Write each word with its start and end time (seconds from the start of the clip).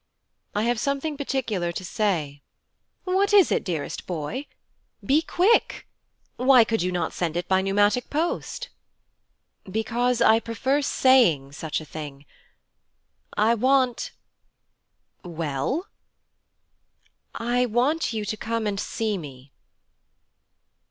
I 0.55 0.63
have 0.63 0.79
something 0.79 1.15
particular 1.15 1.71
to 1.71 1.85
say.' 1.85 2.41
'What 3.03 3.35
is 3.35 3.51
it, 3.51 3.63
dearest 3.63 4.07
boy? 4.07 4.47
Be 5.05 5.21
quick. 5.21 5.87
Why 6.37 6.63
could 6.63 6.81
you 6.81 6.91
not 6.91 7.13
send 7.13 7.37
it 7.37 7.47
by 7.47 7.61
pneumatic 7.61 8.09
post?' 8.09 8.69
'Because 9.69 10.19
I 10.19 10.39
prefer 10.39 10.81
saying 10.81 11.51
such 11.51 11.79
a 11.79 11.85
thing. 11.85 12.25
I 13.37 13.53
want' 13.53 14.11
'Well?' 15.23 15.85
'I 17.35 17.67
want 17.67 18.11
you 18.11 18.25
to 18.25 18.35
come 18.37 18.65
and 18.65 18.79
see 18.79 19.19
me.' 19.19 19.51